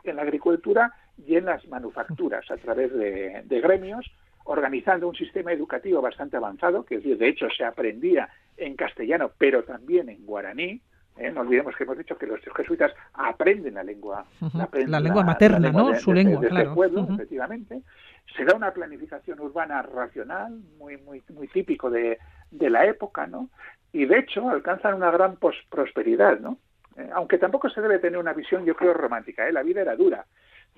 en 0.04 0.16
la 0.16 0.22
agricultura 0.22 0.92
y 1.24 1.36
en 1.36 1.44
las 1.46 1.66
manufacturas 1.68 2.50
a 2.50 2.56
través 2.56 2.92
de, 2.92 3.60
gremios, 3.60 4.10
organizando 4.44 5.08
un 5.08 5.14
sistema 5.14 5.52
educativo 5.52 6.00
bastante 6.00 6.36
avanzado, 6.36 6.84
que 6.84 6.98
de 6.98 7.28
hecho 7.28 7.48
se 7.56 7.64
aprendía 7.64 8.28
en 8.56 8.74
castellano, 8.74 9.30
pero 9.38 9.62
también 9.64 10.08
en 10.08 10.24
guaraní. 10.24 10.80
¿eh? 11.16 11.30
No 11.30 11.42
olvidemos 11.42 11.74
que 11.76 11.84
hemos 11.84 11.98
dicho 11.98 12.16
que 12.16 12.26
los 12.26 12.40
jesuitas 12.56 12.92
aprenden 13.14 13.74
la 13.74 13.84
lengua, 13.84 14.24
la, 14.54 15.00
lengua 15.00 15.24
materna, 15.24 15.70
¿no? 15.70 15.94
Su 15.94 16.12
lengua, 16.12 16.36
este 16.36 16.48
claro. 16.48 16.74
pueblo, 16.74 17.06
efectivamente. 17.14 17.82
Se 18.36 18.44
da 18.44 18.54
una 18.54 18.72
planificación 18.72 19.40
urbana 19.40 19.82
racional, 19.82 20.60
muy, 20.78 20.96
muy, 20.98 21.22
muy 21.32 21.48
típico 21.48 21.90
de, 21.90 22.18
de 22.50 22.70
la 22.70 22.84
época, 22.84 23.26
¿no? 23.26 23.48
Y 23.96 24.04
de 24.04 24.18
hecho 24.18 24.50
alcanzan 24.50 24.92
una 24.92 25.10
gran 25.10 25.38
prosperidad, 25.70 26.38
¿no? 26.38 26.58
Eh, 26.98 27.08
aunque 27.14 27.38
tampoco 27.38 27.70
se 27.70 27.80
debe 27.80 27.98
tener 27.98 28.18
una 28.18 28.34
visión, 28.34 28.62
yo 28.66 28.76
creo, 28.76 28.92
romántica. 28.92 29.48
¿eh? 29.48 29.52
La 29.52 29.62
vida 29.62 29.80
era 29.80 29.96
dura. 29.96 30.26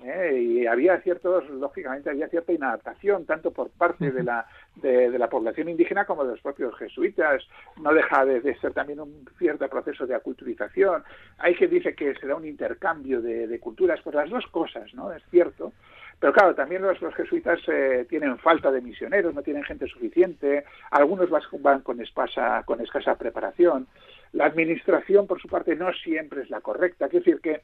¿eh? 0.01 0.39
Y 0.41 0.65
había 0.65 1.01
ciertos, 1.01 1.49
lógicamente, 1.49 2.09
había 2.09 2.29
cierta 2.29 2.53
inadaptación, 2.53 3.25
tanto 3.25 3.51
por 3.51 3.71
parte 3.71 4.11
de 4.11 4.23
la, 4.23 4.45
de, 4.75 5.19
la 5.19 5.27
población 5.27 5.67
indígena 5.67 6.05
como 6.05 6.23
de 6.23 6.31
los 6.31 6.41
propios 6.41 6.73
jesuitas. 6.77 7.43
No 7.81 7.93
deja 7.93 8.23
de, 8.23 8.55
ser 8.61 8.71
también 8.71 9.01
un 9.01 9.25
cierto 9.37 9.67
proceso 9.67 10.07
de 10.07 10.15
aculturización. 10.15 11.03
Hay 11.39 11.55
quien 11.55 11.71
dice 11.71 11.95
que 11.95 12.15
se 12.15 12.25
da 12.25 12.35
un 12.35 12.45
intercambio 12.45 13.21
de, 13.21 13.59
culturas, 13.59 13.99
pues 14.01 14.15
las 14.15 14.29
dos 14.29 14.47
cosas, 14.47 14.93
¿no? 14.93 15.11
Es 15.11 15.23
cierto. 15.29 15.73
Pero 16.19 16.33
claro, 16.33 16.53
también 16.53 16.81
los, 16.81 16.97
jesuitas 17.15 17.59
eh, 17.67 18.05
tienen 18.09 18.37
falta 18.39 18.71
de 18.71 18.81
misioneros, 18.81 19.33
no 19.33 19.41
tienen 19.41 19.63
gente 19.63 19.87
suficiente, 19.87 20.65
algunos 20.91 21.29
van 21.61 21.81
con, 21.81 22.01
espasa, 22.01 22.63
con 22.65 22.81
escasa 22.81 23.15
preparación. 23.15 23.87
La 24.33 24.45
administración, 24.45 25.27
por 25.27 25.41
su 25.41 25.47
parte, 25.47 25.75
no 25.75 25.91
siempre 25.93 26.41
es 26.41 26.49
la 26.49 26.61
correcta. 26.61 27.07
Quiero 27.07 27.23
decir 27.23 27.41
que 27.41 27.61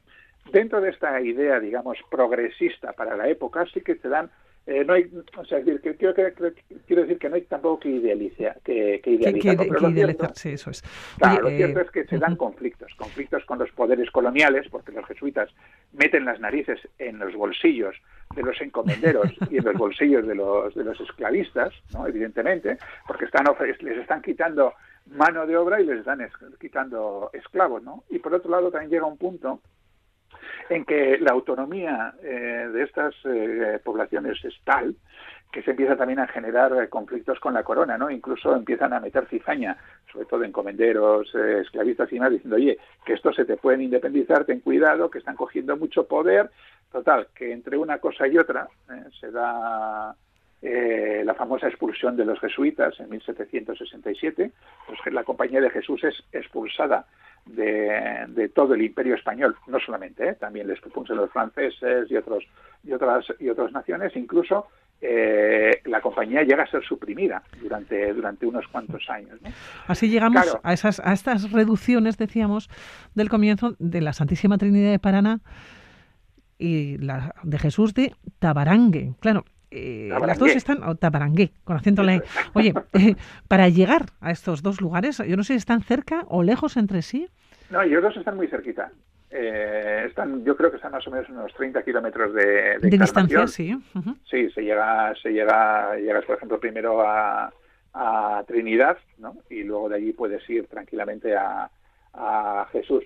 dentro 0.50 0.80
de 0.80 0.90
esta 0.90 1.20
idea, 1.20 1.60
digamos, 1.60 1.98
progresista 2.10 2.92
para 2.94 3.16
la 3.16 3.28
época, 3.28 3.66
sí 3.72 3.82
que 3.82 3.96
se 3.96 4.08
dan 4.08 4.30
eh, 4.66 4.84
no 4.84 4.94
hay, 4.94 5.08
o 5.36 5.44
sea, 5.44 5.62
quiero, 5.62 5.80
quiero, 5.80 7.02
decir 7.02 7.18
que 7.18 7.28
no 7.28 7.36
hay 7.36 7.42
tampoco 7.42 7.80
que 7.80 7.88
idealizar, 7.88 8.60
que, 8.64 9.00
que 9.00 9.12
idealizar, 9.12 10.34
sí, 10.34 10.50
eso 10.50 10.70
es. 10.70 10.82
Claro, 11.18 11.42
lo 11.42 11.50
cierto 11.50 11.78
eh, 11.78 11.82
es 11.84 11.90
que 11.92 12.04
se 12.06 12.18
dan 12.18 12.34
conflictos, 12.34 12.92
conflictos 12.96 13.44
con 13.44 13.60
los 13.60 13.70
poderes 13.70 14.10
coloniales, 14.10 14.68
porque 14.68 14.90
los 14.90 15.06
jesuitas 15.06 15.50
meten 15.92 16.24
las 16.24 16.40
narices 16.40 16.80
en 16.98 17.20
los 17.20 17.32
bolsillos 17.36 17.94
de 18.34 18.42
los 18.42 18.60
encomenderos 18.60 19.32
y 19.50 19.58
en 19.58 19.64
los 19.64 19.74
bolsillos 19.74 20.26
de 20.26 20.34
los, 20.34 20.74
de 20.74 20.82
los 20.82 21.00
esclavistas, 21.00 21.72
¿no? 21.92 22.04
evidentemente, 22.08 22.76
porque 23.06 23.26
están 23.26 23.46
les 23.80 23.98
están 23.98 24.20
quitando 24.20 24.74
mano 25.06 25.46
de 25.46 25.56
obra 25.56 25.80
y 25.80 25.86
les 25.86 26.00
están 26.00 26.28
quitando 26.60 27.30
esclavos, 27.32 27.84
¿no? 27.84 28.02
Y 28.10 28.18
por 28.18 28.34
otro 28.34 28.50
lado 28.50 28.72
también 28.72 28.90
llega 28.90 29.06
un 29.06 29.16
punto 29.16 29.60
en 30.68 30.84
que 30.84 31.18
la 31.18 31.32
autonomía 31.32 32.14
eh, 32.22 32.68
de 32.72 32.82
estas 32.82 33.14
eh, 33.24 33.80
poblaciones 33.84 34.44
es 34.44 34.54
tal 34.64 34.94
que 35.52 35.62
se 35.62 35.70
empieza 35.70 35.96
también 35.96 36.18
a 36.18 36.26
generar 36.26 36.72
eh, 36.82 36.88
conflictos 36.88 37.38
con 37.40 37.54
la 37.54 37.62
corona, 37.62 37.96
¿no? 37.96 38.10
Incluso 38.10 38.54
empiezan 38.54 38.92
a 38.92 39.00
meter 39.00 39.26
cizaña, 39.26 39.76
sobre 40.12 40.26
todo 40.26 40.44
encomenderos, 40.44 41.34
esclavistas 41.34 42.12
y 42.12 42.18
más, 42.18 42.30
diciendo, 42.30 42.56
oye, 42.56 42.76
que 43.04 43.14
estos 43.14 43.34
se 43.36 43.44
te 43.44 43.56
pueden 43.56 43.80
independizar, 43.80 44.44
ten 44.44 44.60
cuidado, 44.60 45.08
que 45.08 45.18
están 45.18 45.36
cogiendo 45.36 45.76
mucho 45.76 46.06
poder. 46.06 46.50
Total, 46.92 47.28
que 47.34 47.52
entre 47.52 47.76
una 47.78 47.98
cosa 47.98 48.26
y 48.26 48.36
otra 48.36 48.68
se 49.18 49.30
da 49.30 50.14
la 50.62 51.34
famosa 51.34 51.68
expulsión 51.68 52.16
de 52.16 52.24
los 52.24 52.40
jesuitas 52.40 52.98
en 52.98 53.10
1767, 53.10 54.50
pues 54.86 55.14
la 55.14 55.24
Compañía 55.24 55.60
de 55.60 55.70
Jesús 55.70 56.02
es 56.04 56.22
expulsada 56.32 57.06
de, 57.46 58.50
todo 58.54 58.74
el 58.74 58.82
imperio 58.82 59.14
español, 59.14 59.56
no 59.66 59.78
solamente, 59.80 60.28
¿eh? 60.28 60.34
también 60.34 60.66
les 60.66 60.80
propusieron 60.80 61.24
los 61.24 61.32
franceses 61.32 62.10
y 62.10 62.16
otros 62.16 62.44
y 62.82 62.92
otras 62.92 63.26
y 63.38 63.48
otras 63.48 63.72
naciones, 63.72 64.14
incluso 64.16 64.66
eh, 65.00 65.80
la 65.84 66.00
compañía 66.00 66.42
llega 66.42 66.64
a 66.64 66.66
ser 66.66 66.84
suprimida 66.84 67.42
durante 67.60 68.12
durante 68.12 68.46
unos 68.46 68.66
cuantos 68.68 69.08
años. 69.10 69.38
Así 69.86 70.08
llegamos 70.08 70.58
a 70.62 70.72
esas 70.72 71.00
a 71.00 71.12
estas 71.12 71.52
reducciones, 71.52 72.16
decíamos, 72.16 72.68
del 73.14 73.28
comienzo 73.28 73.76
de 73.78 74.00
la 74.00 74.12
Santísima 74.12 74.58
Trinidad 74.58 74.90
de 74.90 74.98
Paraná 74.98 75.40
y 76.58 76.98
la 76.98 77.34
de 77.42 77.58
Jesús 77.58 77.94
de 77.94 78.14
Tabarangue. 78.38 79.14
Claro, 79.20 79.44
eh, 79.70 80.08
las 80.26 80.38
dos 80.38 80.54
están, 80.54 80.82
o 80.84 80.94
Tabarangue, 80.94 81.50
con 81.64 81.76
acento 81.76 82.02
la 82.02 82.22
Oye, 82.54 82.74
para 83.48 83.68
llegar 83.68 84.06
a 84.20 84.30
estos 84.30 84.62
dos 84.62 84.80
lugares, 84.80 85.18
yo 85.18 85.36
no 85.36 85.42
sé 85.42 85.54
si 85.54 85.58
están 85.58 85.82
cerca 85.82 86.24
o 86.28 86.42
lejos 86.42 86.76
entre 86.76 87.02
sí. 87.02 87.28
No, 87.70 87.82
ellos 87.82 88.02
dos 88.02 88.16
están 88.16 88.36
muy 88.36 88.46
cerquita. 88.46 88.90
Eh, 89.30 90.04
están, 90.06 90.44
yo 90.44 90.56
creo 90.56 90.70
que 90.70 90.76
están 90.76 90.92
más 90.92 91.06
o 91.06 91.10
menos 91.10 91.28
unos 91.28 91.52
30 91.54 91.82
kilómetros 91.82 92.32
de, 92.32 92.78
de, 92.78 92.90
distancia, 92.90 93.46
sí. 93.48 93.76
Sí, 94.30 94.50
se 94.50 94.62
llega, 94.62 95.12
se 95.20 95.30
llega, 95.30 95.96
llegas 95.96 96.24
por 96.24 96.36
ejemplo 96.36 96.60
primero 96.60 97.02
a, 97.02 97.52
a 97.92 98.44
Trinidad, 98.46 98.98
¿no? 99.18 99.36
Y 99.50 99.64
luego 99.64 99.88
de 99.88 99.96
allí 99.96 100.12
puedes 100.12 100.48
ir 100.48 100.68
tranquilamente 100.68 101.36
a, 101.36 101.68
a 102.14 102.68
Jesús 102.70 103.04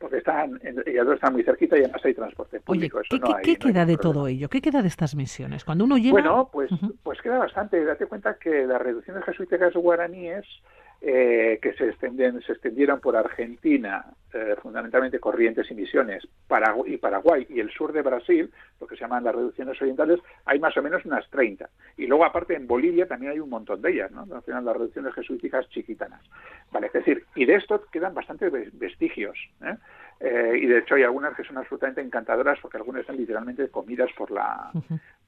porque 0.00 0.16
están, 0.16 0.58
ellas 0.86 1.04
dos 1.04 1.16
están 1.16 1.34
muy 1.34 1.44
cerquita 1.44 1.76
y 1.76 1.80
además 1.80 2.02
hay 2.04 2.14
transporte 2.14 2.58
público. 2.60 3.00
¿qué, 3.08 3.20
¿qué 3.42 3.56
queda 3.56 3.84
de 3.84 3.98
todo 3.98 4.26
ello? 4.26 4.48
¿Qué 4.48 4.62
queda 4.62 4.80
de 4.80 4.88
estas 4.88 5.14
misiones? 5.14 5.62
Cuando 5.64 5.84
uno 5.84 5.98
llega... 5.98 6.12
Bueno, 6.12 6.48
pues, 6.50 6.70
pues 7.02 7.20
queda 7.20 7.38
bastante. 7.38 7.84
Date 7.84 8.06
cuenta 8.06 8.38
que 8.38 8.66
las 8.66 8.80
reducciones 8.80 9.22
jesuíticas 9.24 9.74
guaraníes 9.74 10.46
eh, 11.02 11.58
que 11.62 11.72
se, 11.74 11.88
extendieron, 11.88 12.42
se 12.42 12.52
extendieron 12.52 13.00
por 13.00 13.16
Argentina, 13.16 14.04
eh, 14.34 14.54
fundamentalmente 14.60 15.18
Corrientes 15.18 15.70
y 15.70 15.74
Misiones, 15.74 16.28
Paraguay, 16.46 16.92
y 16.92 16.96
Paraguay 16.98 17.46
y 17.48 17.60
el 17.60 17.70
sur 17.70 17.94
de 17.94 18.02
Brasil, 18.02 18.50
lo 18.78 18.86
que 18.86 18.96
se 18.96 19.00
llaman 19.00 19.24
las 19.24 19.34
reducciones 19.34 19.80
orientales, 19.80 20.20
hay 20.44 20.58
más 20.58 20.76
o 20.76 20.82
menos 20.82 21.02
unas 21.06 21.26
30. 21.30 21.70
Y 21.96 22.06
luego, 22.06 22.26
aparte, 22.26 22.54
en 22.54 22.66
Bolivia 22.66 23.08
también 23.08 23.32
hay 23.32 23.40
un 23.40 23.48
montón 23.48 23.80
de 23.80 23.92
ellas, 23.92 24.10
¿no? 24.10 24.26
Al 24.30 24.42
final, 24.42 24.62
las 24.62 24.76
reducciones 24.76 25.14
jesuíticas 25.14 25.66
chiquitanas. 25.70 26.20
Vale, 26.70 26.88
es 26.88 26.92
decir, 26.92 27.24
y 27.34 27.46
de 27.46 27.54
esto 27.54 27.82
quedan 27.90 28.12
bastantes 28.12 28.52
vestigios. 28.74 29.38
¿eh? 29.62 29.76
De 30.70 30.78
hecho 30.78 30.94
hay 30.94 31.02
algunas 31.02 31.34
que 31.36 31.44
son 31.44 31.58
absolutamente 31.58 32.00
encantadoras 32.00 32.58
porque 32.60 32.76
algunas 32.76 33.02
están 33.02 33.16
literalmente 33.16 33.68
comidas 33.68 34.10
por 34.16 34.30
la, 34.30 34.70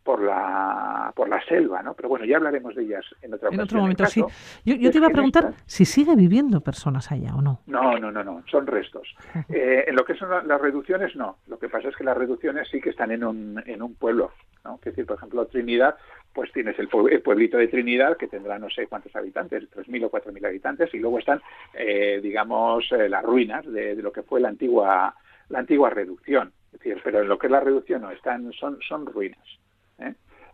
por 0.02 0.22
la 0.22 1.12
por 1.14 1.28
la 1.28 1.42
selva, 1.44 1.82
¿no? 1.82 1.94
Pero 1.94 2.08
bueno, 2.08 2.24
ya 2.24 2.36
hablaremos 2.36 2.74
de 2.74 2.82
ellas 2.82 3.04
en 3.22 3.34
otra 3.34 3.50
En 3.50 3.60
otro 3.60 3.80
momento, 3.80 4.06
sí. 4.06 4.22
Yo, 4.64 4.90
te 4.90 4.98
iba 4.98 5.06
a 5.06 5.10
preguntar 5.10 5.54
si 5.66 5.84
sigue 5.84 6.14
viviendo 6.16 6.60
personas 6.60 7.10
allá 7.12 7.34
o 7.34 7.42
no. 7.42 7.60
No, 7.66 7.98
no, 7.98 8.10
no, 8.10 8.24
no, 8.24 8.42
son 8.50 8.66
restos. 8.66 9.14
Eh, 9.48 9.84
en 9.86 9.96
lo 9.96 10.04
que 10.04 10.14
son 10.14 10.28
las 10.46 10.60
reducciones, 10.60 11.14
no. 11.16 11.38
Lo 11.46 11.58
que 11.58 11.68
pasa 11.68 11.88
es 11.88 11.96
que 11.96 12.04
las 12.04 12.16
reducciones 12.16 12.68
sí 12.70 12.80
que 12.80 12.90
están 12.90 13.10
en 13.10 13.24
un, 13.24 13.62
en 13.66 13.82
un 13.82 13.94
pueblo, 13.94 14.32
¿no? 14.64 14.76
Es 14.76 14.84
decir, 14.84 15.06
por 15.06 15.16
ejemplo, 15.16 15.46
Trinidad, 15.46 15.96
pues 16.32 16.50
tienes 16.52 16.78
el, 16.78 16.88
pueblito 16.88 17.58
de 17.58 17.68
Trinidad 17.68 18.16
que 18.16 18.28
tendrá 18.28 18.58
no 18.58 18.70
sé 18.70 18.86
cuántos 18.86 19.14
habitantes, 19.14 19.64
3.000 19.70 20.06
o 20.06 20.10
4.000 20.10 20.46
habitantes, 20.46 20.94
y 20.94 20.98
luego 20.98 21.18
están, 21.18 21.40
eh, 21.74 22.20
digamos, 22.22 22.90
eh, 22.92 23.08
las 23.08 23.22
ruinas 23.22 23.64
de, 23.66 23.94
de, 23.94 24.02
lo 24.02 24.12
que 24.12 24.22
fue 24.22 24.40
la 24.40 24.48
antigua 24.48 25.14
la 25.48 25.60
antigua 25.60 25.90
reducción. 25.90 26.52
Es 26.72 26.78
decir, 26.78 27.00
pero 27.04 27.22
en 27.22 27.28
lo 27.28 27.38
que 27.38 27.46
es 27.46 27.50
la 27.50 27.60
reducción 27.60 28.02
no, 28.02 28.10
están, 28.10 28.52
son, 28.52 28.78
son 28.86 29.06
ruinas. 29.06 29.46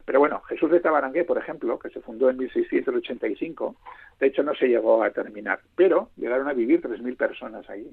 ¿Eh? 0.08 0.18
Pero 0.18 0.20
bueno, 0.20 0.40
Jesús 0.48 0.70
de 0.70 0.80
Tabarangué, 0.80 1.24
por 1.24 1.38
ejemplo, 1.38 1.78
que 1.78 1.90
se 1.90 2.00
fundó 2.00 2.30
en 2.30 2.38
1685, 2.38 3.76
de 4.18 4.26
hecho 4.26 4.42
no 4.42 4.54
se 4.54 4.66
llegó 4.66 5.02
a 5.02 5.10
terminar, 5.10 5.60
pero 5.76 6.08
llegaron 6.16 6.48
a 6.48 6.54
vivir 6.54 6.80
3.000 6.80 7.16
personas 7.16 7.68
allí. 7.68 7.92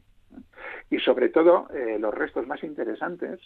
Y 0.90 1.00
sobre 1.00 1.30
todo, 1.30 1.68
eh, 1.74 1.98
los 2.00 2.14
restos 2.14 2.48
más 2.48 2.64
interesantes 2.64 3.40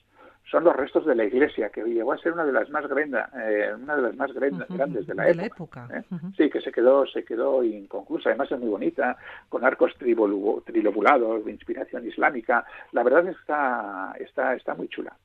son 0.50 0.64
los 0.64 0.76
restos 0.76 1.06
de 1.06 1.16
la 1.16 1.24
iglesia, 1.24 1.70
que 1.70 1.84
llegó 1.84 2.14
a 2.14 2.18
ser 2.18 2.34
una 2.34 2.46
de 2.46 2.52
las 2.52 2.70
más, 2.70 2.88
grenda, 2.88 3.30
eh, 3.36 3.74
una 3.76 3.96
de 3.96 4.02
las 4.02 4.16
más 4.16 4.32
grandes 4.34 5.08
de 5.08 5.16
la 5.16 5.30
época. 5.30 5.88
Sí, 6.36 6.50
que 6.50 6.62
se 6.62 6.72
quedó, 6.72 7.06
se 7.08 7.24
quedó 7.24 7.64
inconclusa. 7.64 8.30
Además 8.30 8.52
es 8.52 8.60
muy 8.60 8.70
bonita, 8.70 9.18
con 9.48 9.64
arcos 9.64 9.94
trilobulados 9.98 11.46
de 11.46 11.52
inspiración 11.52 12.08
islámica. 12.08 12.66
La 12.92 13.04
verdad 13.04 13.28
está, 13.28 14.14
está, 14.20 14.56
está 14.56 14.74
muy 14.76 14.88
chula. 14.90 15.16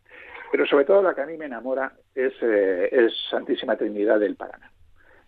Pero 0.55 0.67
sobre 0.67 0.85
todo 0.85 1.03
la 1.03 1.17
que 1.17 1.21
a 1.21 1.27
mí 1.27 1.37
me 1.37 1.47
enamora 1.47 1.95
es, 2.15 2.33
eh, 2.41 2.89
es 2.93 3.13
Santísima 3.29 3.75
Trinidad 3.75 4.21
del 4.21 4.37
Paraná. 4.37 4.71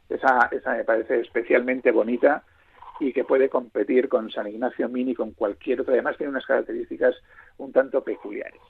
Esa, 0.09 0.49
esa 0.53 0.77
me 0.77 0.85
parece 0.85 1.19
especialmente 1.19 1.91
bonita 1.91 2.45
y 3.01 3.13
que 3.13 3.25
puede 3.25 3.49
competir 3.49 4.09
con 4.09 4.31
San 4.31 4.47
Ignacio 4.47 4.89
Mini, 4.89 5.17
con 5.17 5.33
cualquier 5.33 5.81
otra. 5.81 5.95
Además 5.95 6.17
tiene 6.17 6.31
unas 6.31 6.47
características 6.47 7.17
un 7.59 7.73
tanto 7.73 8.05
peculiares. 8.05 8.61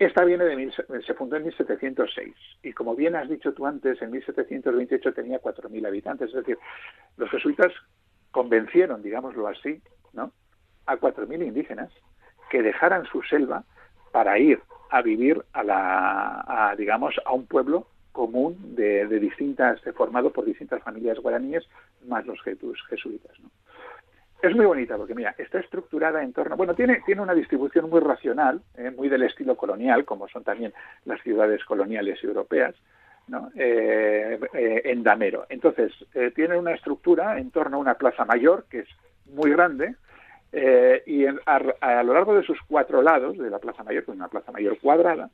Esta 0.00 0.24
viene 0.24 0.44
de 0.46 0.72
se 1.06 1.14
fundó 1.14 1.36
en 1.36 1.44
1706 1.44 2.34
y 2.64 2.72
como 2.72 2.96
bien 2.96 3.14
has 3.14 3.28
dicho 3.28 3.54
tú 3.54 3.66
antes, 3.66 4.02
en 4.02 4.10
1728 4.10 5.14
tenía 5.14 5.40
4.000 5.40 5.86
habitantes, 5.86 6.30
es 6.30 6.34
decir, 6.34 6.58
los 7.16 7.30
jesuitas 7.30 7.72
convencieron, 8.32 9.00
digámoslo 9.00 9.46
así, 9.46 9.80
¿no? 10.12 10.32
a 10.86 10.96
4.000 10.96 11.46
indígenas 11.46 11.92
que 12.50 12.62
dejaran 12.62 13.06
su 13.06 13.22
selva 13.22 13.62
para 14.10 14.36
ir 14.40 14.60
a 14.90 15.02
vivir 15.02 15.42
a 15.52 15.62
la, 15.62 16.74
digamos, 16.76 17.14
a 17.24 17.32
un 17.32 17.46
pueblo 17.46 17.86
común 18.12 18.74
de, 18.74 19.06
distintas, 19.20 19.80
formado 19.96 20.32
por 20.32 20.44
distintas 20.44 20.82
familias 20.82 21.18
guaraníes, 21.18 21.64
más 22.06 22.26
los 22.26 22.40
jesuitas. 22.42 23.32
Es 24.40 24.54
muy 24.54 24.66
bonita 24.66 24.96
porque, 24.96 25.14
mira, 25.14 25.34
está 25.36 25.58
estructurada 25.58 26.22
en 26.22 26.32
torno, 26.32 26.56
bueno, 26.56 26.74
tiene, 26.74 27.02
tiene 27.04 27.22
una 27.22 27.34
distribución 27.34 27.90
muy 27.90 28.00
racional, 28.00 28.62
eh, 28.76 28.90
muy 28.90 29.08
del 29.08 29.24
estilo 29.24 29.56
colonial, 29.56 30.04
como 30.04 30.28
son 30.28 30.44
también 30.44 30.72
las 31.04 31.20
ciudades 31.22 31.64
coloniales 31.64 32.22
europeas, 32.22 32.74
¿no? 33.26 33.50
Eh, 33.56 34.38
eh, 34.52 34.82
en 34.84 35.02
Damero. 35.02 35.46
Entonces, 35.48 35.92
tiene 36.34 36.56
una 36.56 36.72
estructura 36.72 37.38
en 37.38 37.50
torno 37.50 37.76
a 37.76 37.80
una 37.80 37.94
plaza 37.94 38.24
mayor, 38.24 38.66
que 38.70 38.80
es 38.80 38.88
muy 39.26 39.50
grande, 39.50 39.96
eh, 40.52 41.02
y 41.06 41.26
a, 41.26 42.02
lo 42.02 42.14
largo 42.14 42.34
de 42.34 42.42
sus 42.42 42.58
cuatro 42.66 43.02
lados 43.02 43.36
de 43.36 43.50
la 43.50 43.58
Plaza 43.58 43.84
Mayor, 43.84 44.04
que 44.04 44.12
es 44.12 44.16
una 44.16 44.28
Plaza 44.28 44.52
Mayor 44.52 44.78
cuadrada, 44.78 45.30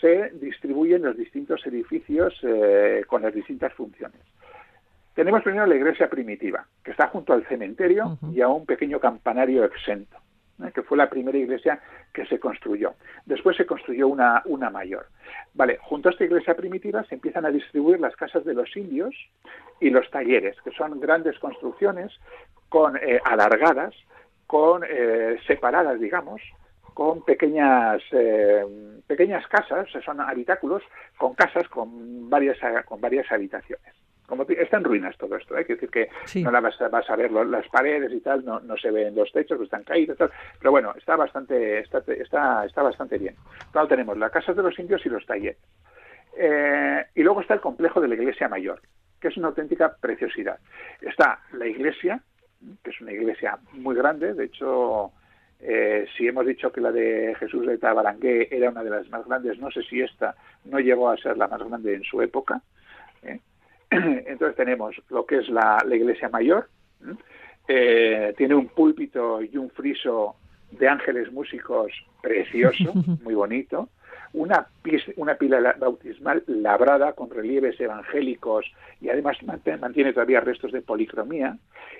se 0.00 0.30
distribuyen 0.34 1.02
los 1.02 1.16
distintos 1.16 1.66
edificios 1.66 2.34
eh, 2.42 3.04
con 3.06 3.22
las 3.22 3.34
distintas 3.34 3.72
funciones. 3.74 4.20
Tenemos 5.14 5.42
primero 5.42 5.66
la 5.66 5.74
iglesia 5.74 6.08
primitiva, 6.08 6.66
que 6.82 6.92
está 6.92 7.08
junto 7.08 7.32
al 7.32 7.46
cementerio 7.46 8.18
y 8.32 8.40
a 8.40 8.48
un 8.48 8.64
pequeño 8.64 8.98
campanario 8.98 9.64
exento, 9.64 10.16
¿eh? 10.64 10.70
que 10.72 10.82
fue 10.82 10.96
la 10.96 11.10
primera 11.10 11.36
iglesia 11.36 11.80
que 12.14 12.24
se 12.26 12.38
construyó. 12.38 12.94
Después 13.26 13.56
se 13.56 13.66
construyó 13.66 14.08
una, 14.08 14.42
una 14.46 14.70
mayor. 14.70 15.06
Vale, 15.54 15.78
junto 15.82 16.08
a 16.08 16.12
esta 16.12 16.24
iglesia 16.24 16.54
primitiva 16.54 17.04
se 17.04 17.16
empiezan 17.16 17.44
a 17.44 17.50
distribuir 17.50 18.00
las 18.00 18.16
casas 18.16 18.44
de 18.44 18.54
los 18.54 18.74
indios 18.74 19.14
y 19.80 19.90
los 19.90 20.08
talleres, 20.10 20.56
que 20.62 20.70
son 20.70 20.98
grandes 20.98 21.38
construcciones 21.38 22.12
con 22.70 22.98
alargadas 23.24 23.94
con 24.52 24.84
eh, 24.86 25.38
separadas, 25.46 25.98
digamos, 25.98 26.42
con 26.92 27.24
pequeñas 27.24 28.02
eh, 28.12 28.62
pequeñas 29.06 29.46
casas, 29.46 29.88
son 30.04 30.20
habitáculos 30.20 30.82
con 31.16 31.32
casas 31.32 31.66
con 31.68 32.28
varias 32.28 32.58
con 32.84 33.00
varias 33.00 33.32
habitaciones. 33.32 33.94
Como 34.26 34.42
está 34.42 34.76
en 34.76 34.84
ruinas 34.84 35.16
todo 35.16 35.36
esto, 35.36 35.56
hay 35.56 35.62
¿eh? 35.62 35.64
que 35.64 35.74
decir 35.76 35.88
que 35.88 36.10
no 36.42 36.50
la 36.50 36.60
vas, 36.60 36.78
a 36.82 37.16
ver 37.16 37.32
las 37.32 37.66
paredes 37.68 38.12
y 38.12 38.20
tal, 38.20 38.44
no, 38.44 38.60
no 38.60 38.76
se 38.76 38.90
ven 38.90 39.14
los 39.14 39.32
techos, 39.32 39.58
están 39.58 39.84
caídos, 39.84 40.18
tal, 40.18 40.30
pero 40.58 40.70
bueno, 40.70 40.92
está 40.98 41.16
bastante 41.16 41.78
está, 41.78 42.02
está, 42.08 42.66
está 42.66 42.82
bastante 42.82 43.16
bien. 43.16 43.34
Claro, 43.70 43.88
tenemos 43.88 44.18
las 44.18 44.30
casas 44.30 44.54
de 44.54 44.62
los 44.62 44.78
indios 44.78 45.00
y 45.06 45.08
los 45.08 45.24
talleres. 45.24 45.56
y 47.14 47.22
luego 47.22 47.40
está 47.40 47.54
el 47.54 47.62
complejo 47.62 48.02
de 48.02 48.08
la 48.08 48.16
iglesia 48.16 48.50
mayor, 48.50 48.82
que 49.18 49.28
es 49.28 49.36
una 49.38 49.48
auténtica 49.48 49.96
preciosidad. 49.98 50.58
Está 51.00 51.40
la 51.52 51.66
iglesia, 51.66 52.22
que 52.82 52.90
es 52.90 53.00
una 53.00 53.12
iglesia 53.12 53.58
muy 53.72 53.94
grande, 53.94 54.34
de 54.34 54.44
hecho, 54.44 55.12
eh, 55.60 56.06
si 56.16 56.26
hemos 56.26 56.46
dicho 56.46 56.72
que 56.72 56.80
la 56.80 56.92
de 56.92 57.34
Jesús 57.38 57.66
de 57.66 57.78
Tabarangué 57.78 58.48
era 58.50 58.70
una 58.70 58.82
de 58.82 58.90
las 58.90 59.08
más 59.10 59.26
grandes, 59.26 59.58
no 59.58 59.70
sé 59.70 59.82
si 59.82 60.00
esta 60.00 60.34
no 60.64 60.78
llegó 60.78 61.08
a 61.10 61.16
ser 61.16 61.36
la 61.36 61.48
más 61.48 61.62
grande 61.62 61.94
en 61.94 62.02
su 62.04 62.20
época. 62.22 62.60
¿eh? 63.22 63.40
Entonces 63.90 64.56
tenemos 64.56 65.00
lo 65.10 65.26
que 65.26 65.38
es 65.38 65.48
la, 65.48 65.78
iglesia 65.90 66.28
mayor, 66.28 66.68
¿eh? 67.68 68.34
tiene 68.36 68.54
un 68.54 68.68
púlpito 68.68 69.42
y 69.42 69.56
un 69.56 69.70
friso 69.70 70.36
de 70.70 70.88
ángeles 70.88 71.32
músicos 71.32 71.92
precioso, 72.20 72.92
muy 73.22 73.34
bonito 73.34 73.88
una, 74.34 74.66
una 75.16 75.34
pila 75.34 75.76
bautismal 75.78 76.42
labrada 76.46 77.12
con 77.12 77.30
relieves 77.30 77.78
evangélicos 77.80 78.66
y 79.00 79.10
además 79.10 79.36
mantiene 79.42 80.12
todavía 80.12 80.40
restos 80.40 80.72
de 80.72 80.82
policromía. 80.82 81.56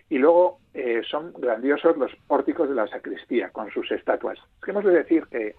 Y 0.09 0.19
luego 0.19 0.59
eh, 0.75 1.03
son 1.09 1.33
grandiosos 1.39 1.97
los 1.97 2.13
pórticos 2.27 2.69
de 2.69 2.75
la 2.75 2.87
sacristía 2.87 3.51
con 3.51 3.71
sus 3.71 3.91
estatuas. 3.93 4.39
Hemos 4.67 4.85
de 4.85 4.93
decir 4.93 5.25
que 5.31 5.55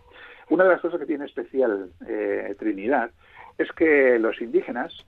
una 0.50 0.63
de 0.63 0.72
las 0.72 0.82
cosas 0.82 1.00
que 1.00 1.06
tiene 1.06 1.25
especial 1.25 1.89
eh, 2.08 2.56
Trinidad 2.60 3.12
es 3.58 3.72
que 3.72 4.18
los 4.20 4.42
indígenas 4.42 5.06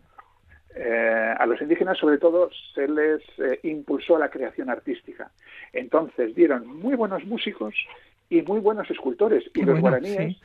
eh, 0.76 1.34
a 1.38 1.46
los 1.46 1.62
indígenas 1.62 1.98
sobre 1.98 2.18
todo 2.18 2.50
se 2.74 2.86
les 2.88 3.22
eh, 3.40 3.60
impulsó 3.64 4.18
la 4.18 4.30
creación 4.30 4.70
artística. 4.70 5.32
Entonces 5.72 6.36
dieron 6.36 6.68
muy 6.68 6.96
buenos 6.96 7.24
músicos 7.24 7.74
y 8.30 8.42
muy 8.42 8.60
buenos 8.60 8.90
escultores. 8.92 9.50
y 9.54 9.64
los 9.64 9.80
guaraníes 9.80 10.38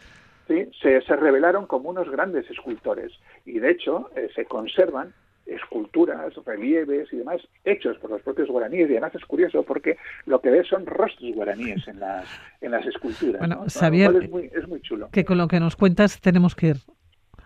Se, 0.83 1.01
se, 1.03 1.17
revelaron 1.17 1.67
como 1.67 1.91
unos 1.91 2.11
grandes 2.11 2.51
escultores. 2.51 3.13
Y 3.47 3.61
de 3.61 3.71
hecho 3.71 4.11
eh, 4.17 4.29
se 4.35 4.45
conservan 4.47 5.13
esculturas, 5.47 6.33
relieves 6.45 7.13
y 7.13 7.19
demás 7.19 7.41
hechos 7.65 7.99
por 7.99 8.11
los 8.11 8.23
propios 8.23 8.49
guaraníes. 8.49 8.89
Y 8.89 8.93
además 8.93 9.15
es 9.15 9.25
curioso 9.25 9.63
porque 9.63 9.97
lo 10.27 10.41
que 10.41 10.51
ves 10.51 10.67
son 10.67 10.87
rostros 10.87 11.35
guaraníes 11.35 11.87
en 11.89 12.01
las, 12.01 12.27
en 12.61 12.73
las 12.73 12.87
esculturas. 12.87 13.39
Bueno, 13.39 13.65
es 13.67 14.31
muy, 14.31 14.51
es 14.55 14.67
muy 14.69 14.81
chulo. 14.81 15.09
Que 15.13 15.25
con 15.25 15.39
lo 15.39 15.49
que 15.49 15.61
nos 15.61 15.77
cuentas 15.77 16.21
tenemos 16.21 16.55
que 16.55 16.69
ir 16.69 16.77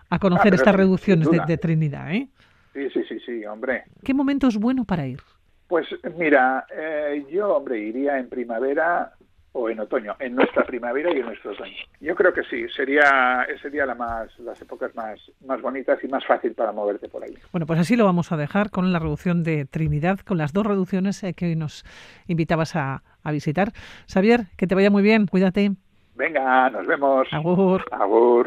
a 0.09 0.19
conocer 0.19 0.53
ah, 0.53 0.55
estas 0.55 0.75
reducciones 0.75 1.27
de, 1.29 1.57
Trinidad, 1.57 2.13
¿eh? 2.13 2.27
Sí, 2.73 2.89
sí, 2.89 3.03
sí, 3.07 3.19
sí, 3.25 3.45
hombre. 3.45 3.83
¿Qué 4.03 4.13
momento 4.13 4.47
es 4.47 4.57
bueno 4.57 4.83
para 4.85 5.07
ir? 5.07 5.19
Pues 5.67 5.87
mira, 6.17 6.65
eh, 6.75 7.25
yo, 7.31 7.55
hombre, 7.55 7.79
iría 7.79 8.19
en 8.19 8.29
primavera 8.29 9.13
o 9.57 9.69
en 9.69 9.79
otoño, 9.79 10.15
en 10.19 10.35
nuestra 10.35 10.65
primavera 10.65 11.13
y 11.13 11.19
en 11.19 11.25
nuestro 11.27 11.51
otoño. 11.51 11.71
Yo 12.01 12.13
creo 12.13 12.33
que 12.33 12.43
sí, 12.43 12.67
sería 12.75 13.47
sería 13.61 13.85
la 13.85 13.95
más 13.95 14.37
las 14.39 14.61
épocas 14.61 14.93
más 14.95 15.17
más 15.45 15.61
bonitas 15.61 15.97
y 16.03 16.07
más 16.09 16.25
fácil 16.25 16.53
para 16.53 16.73
moverte 16.73 17.07
por 17.07 17.23
ahí. 17.23 17.33
Bueno, 17.53 17.65
pues 17.65 17.79
así 17.79 17.95
lo 17.95 18.03
vamos 18.03 18.33
a 18.33 18.37
dejar 18.37 18.69
con 18.69 18.91
la 18.91 18.99
reducción 18.99 19.43
de 19.43 19.65
Trinidad, 19.65 20.19
con 20.19 20.37
las 20.37 20.51
dos 20.51 20.65
reducciones 20.65 21.23
eh, 21.23 21.33
que 21.33 21.45
hoy 21.45 21.55
nos 21.55 21.85
invitabas 22.27 22.75
a, 22.75 23.01
a 23.23 23.31
visitar. 23.31 23.71
Xavier, 24.11 24.47
que 24.57 24.67
te 24.67 24.75
vaya 24.75 24.89
muy 24.89 25.03
bien, 25.03 25.25
cuídate. 25.25 25.71
Venga, 26.15 26.69
nos 26.69 26.85
vemos. 26.85 27.27
Agur. 27.31 27.83
Agur. 27.91 28.43